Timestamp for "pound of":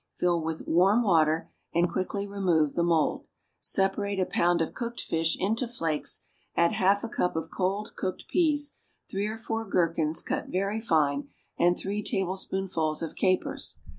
4.25-4.73